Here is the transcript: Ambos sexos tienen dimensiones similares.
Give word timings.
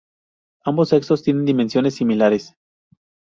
Ambos 0.65 0.89
sexos 0.89 1.21
tienen 1.21 1.45
dimensiones 1.45 1.93
similares. 1.93 2.55